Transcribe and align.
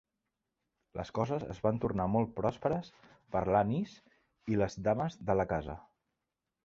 Les 0.99 1.11
coses 1.17 1.43
es 1.55 1.59
van 1.65 1.77
tornar 1.83 2.07
molt 2.13 2.33
pròsperes 2.39 2.89
per 3.35 3.43
l'Annis 3.51 3.93
i 4.55 4.59
les 4.63 4.79
dames 4.89 5.21
de 5.29 5.37
la 5.43 5.47
casa. 5.53 5.77